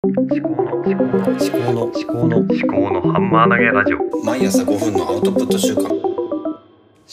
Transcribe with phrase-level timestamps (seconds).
[0.00, 4.24] 思考の思考の思考の思考の思考のハンマー投げラジオ。
[4.24, 5.88] 毎朝5分のアウトプット週間。
[5.90, 5.92] 思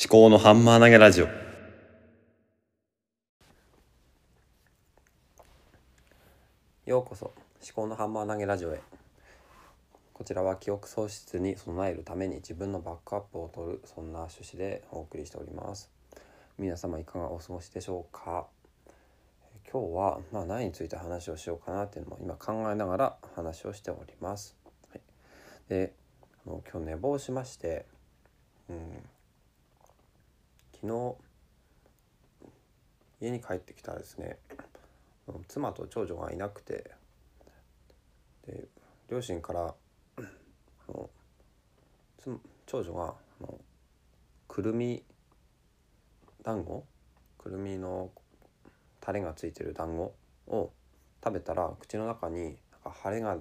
[0.08, 1.28] 考のハンマー投げラジオ。
[6.86, 7.34] ようこそ思
[7.74, 8.80] 考のハンマー投げラジオへ。
[10.14, 15.90] こちらは記憶喪失に備えるために自分のバックアップを取るそんな趣旨でお送りしております。
[16.60, 18.46] 皆様いかがお過ごしでしょうか？
[19.72, 24.56] 今日は、まあ、何について話をしようかなっていうのも今考えながら話をしております。
[24.90, 25.02] はい、
[25.68, 25.94] で
[26.46, 27.86] あの今日寝坊しまして、
[28.70, 29.04] うん、
[30.74, 31.16] 昨日
[33.22, 34.38] 家に帰ってきたらですね
[35.48, 36.92] 妻と長女がいなくて
[38.46, 38.66] で
[39.10, 39.74] 両親から
[42.66, 43.60] 長女があの
[44.48, 45.04] くるみ
[46.44, 46.86] 団子？
[47.40, 48.12] くるみの
[49.06, 50.16] タレがついてる団子
[50.48, 50.72] を
[51.24, 52.52] 食べたら口の中になん
[52.92, 53.38] か腫れが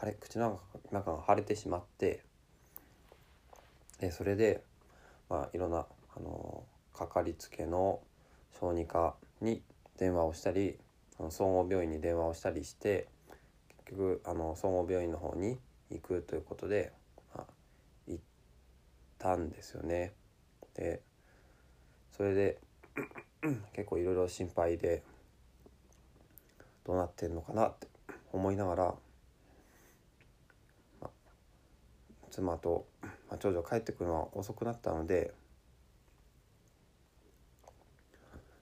[0.00, 0.58] 腫れ口の
[0.90, 2.24] 中が腫れてしまって
[4.00, 4.60] でそれで
[5.30, 8.00] まあいろんなあのかかりつけの
[8.58, 9.62] 小児科に
[9.98, 10.76] 電話をしたり
[11.20, 13.06] あの総合病院に電話をしたりして
[13.86, 15.58] 結局あの総合病院の方に
[15.92, 16.92] 行くということで、
[17.36, 17.44] まあ、
[18.08, 18.22] 行っ
[19.16, 20.12] たんですよね。
[20.74, 21.00] で
[22.16, 22.58] それで
[23.72, 25.02] 結構いろいろ心配で
[26.84, 27.86] どうなってんのかなって
[28.32, 28.94] 思いながら、
[31.00, 31.10] ま、
[32.30, 32.86] 妻と、
[33.30, 35.32] ま、長女帰ってくるのは遅くなったので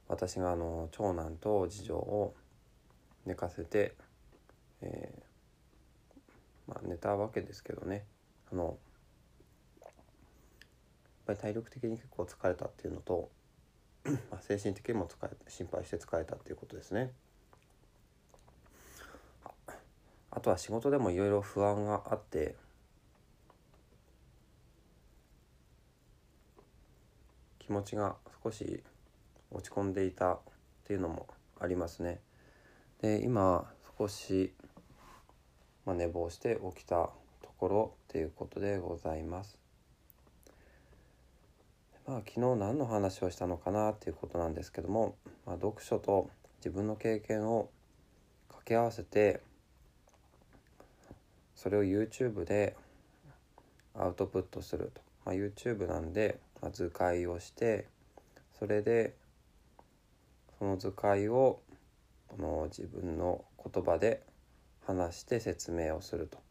[0.08, 2.34] 私があの長男と次女を
[3.24, 3.94] 寝かせて、
[4.82, 8.04] えーまあ、寝たわけですけどね。
[8.52, 8.78] あの
[9.82, 9.92] やっ
[11.26, 13.30] ぱり体力的に結構疲れたっていうのと
[14.06, 17.12] ま あ、精神的にも疲れ心配して疲れたっていうことですね。
[20.30, 22.56] あとは仕事でもいろいろ不安があって
[27.58, 28.82] 気持ちが少し
[29.50, 30.38] 落ち込んでいたっ
[30.84, 31.26] ていうのも
[31.58, 32.20] ありますね。
[33.00, 34.52] で今少し、
[35.86, 37.10] まあ、寝坊して起きた
[37.42, 39.65] ところっていうことでございます。
[42.06, 47.68] まあ、昨日何の話をしたのかなっていうことなんですけども、まあ、読書と自分の経験を
[48.46, 49.40] 掛け合わせて
[51.56, 52.76] それを YouTube で
[53.98, 57.86] アウトプットすると、まあ、YouTube なんで、まあ、図解をして
[58.58, 59.14] それで
[60.60, 61.60] その図解を
[62.28, 64.22] この自分の言葉で
[64.86, 66.45] 話して説明をすると。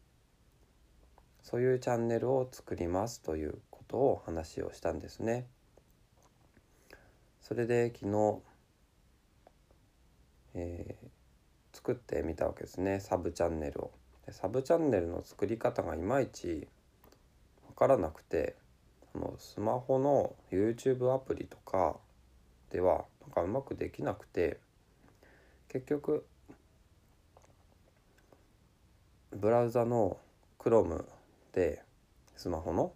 [1.48, 5.46] そういうチャンネルを作りますということを話をしたんですね。
[7.40, 8.38] それで昨日、
[10.54, 13.92] えー、作ってみたわけですねサブチャンネルを。
[14.30, 16.66] サブチャンネルの作り方がいまいち
[17.68, 18.56] 分からなくて
[19.14, 21.96] あのスマホの YouTube アプリとか
[22.72, 24.58] ではなんかうまくできなくて
[25.68, 26.26] 結局
[29.30, 30.18] ブラウザの
[30.58, 31.04] Chrome
[31.56, 31.82] で
[32.36, 32.92] スマホの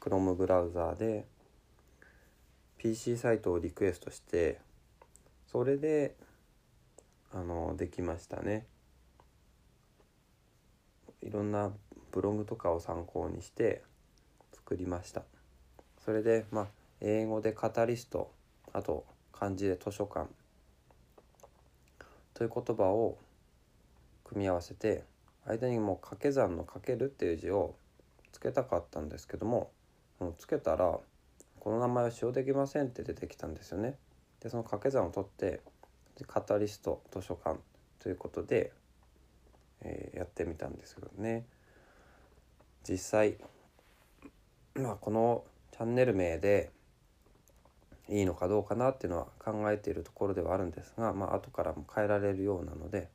[0.00, 1.26] Chrome ブラウザーで
[2.78, 4.60] PC サイトをリクエストして
[5.50, 6.14] それで
[7.32, 8.66] あのできましたね。
[11.22, 11.72] いろんな
[12.12, 13.82] ブログとかを参考にして
[14.54, 15.22] 作りました。
[16.04, 16.66] それでまあ
[17.00, 18.30] 英語でカタリスト
[18.72, 20.28] あと漢字で図書館
[22.34, 23.18] という言葉を
[24.22, 25.02] 組み合わせて
[25.44, 27.74] 間にもう掛け算の「かける」っていう字を
[28.32, 29.72] つけたかったんですけども
[30.38, 30.98] つけたら
[31.58, 33.98] この名前は使用できませんって出てきたんですよね。
[34.40, 35.60] でその掛け算を取って
[36.26, 37.60] カタリスト図書館
[38.00, 38.72] ということで、
[39.80, 41.46] えー、やってみたんですけどね
[42.88, 43.38] 実際、
[44.74, 46.70] まあ、このチャンネル名で
[48.08, 53.08] いいのかどうかなっていうのは考えているところではあるんですが、まあ後からも変えられるようなので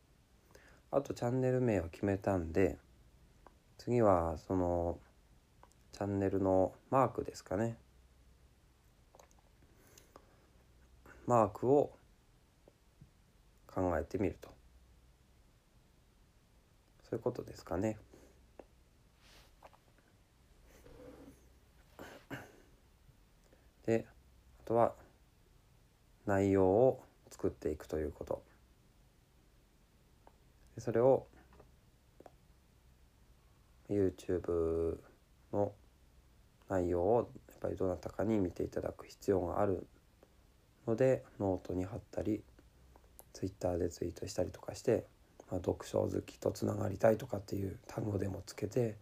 [0.91, 2.77] あとチャンネル名は決めたんで
[3.77, 4.97] 次はその
[5.91, 7.75] チャンネルのマークですかね。
[11.25, 11.91] マークを
[13.67, 14.49] 考えてみると。
[17.09, 17.97] そういうことですかね。
[23.85, 24.05] で
[24.65, 24.93] あとは
[26.25, 28.43] 内容を作っていくということ。
[30.79, 31.27] それを
[33.89, 34.97] YouTube
[35.53, 35.73] の
[36.69, 39.87] 内容をやっぱりどなたかに見ていただく必要がある
[40.85, 42.43] のでノートに貼ったり
[43.33, 45.05] Twitter でツイートしたりとかして
[45.49, 48.97] まあ、読書好きとつながりたいとかっていう単語でもつけて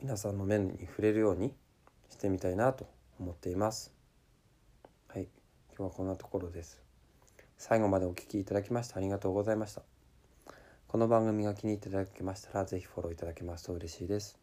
[0.00, 1.52] 皆さんの目に触れるように
[2.10, 2.88] してみたいなと
[3.20, 3.92] 思っています。
[5.06, 5.28] はい。
[5.76, 6.91] 今日はこんなところです。
[7.64, 9.82] 最後までお聴きいただきましてありがとうございました。
[10.88, 14.36] この番組が気に入っていただけましたらぜひフォローいただけますと嬉しいです。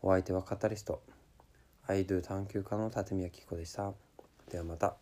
[0.00, 1.02] お相手はカタリスト。
[1.86, 3.92] I do 探求家の立宮紀子でした。
[4.50, 5.01] ではまた。